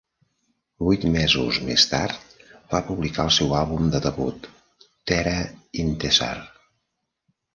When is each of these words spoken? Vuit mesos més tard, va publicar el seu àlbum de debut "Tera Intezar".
Vuit 0.85 1.03
mesos 1.15 1.59
més 1.65 1.83
tard, 1.89 2.31
va 2.71 2.79
publicar 2.87 3.27
el 3.29 3.33
seu 3.35 3.53
àlbum 3.59 3.91
de 3.95 4.01
debut 4.07 4.49
"Tera 5.11 5.35
Intezar". 5.87 6.33